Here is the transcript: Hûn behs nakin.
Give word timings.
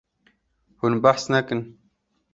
Hûn 0.79 0.93
behs 1.03 1.23
nakin. 1.33 1.61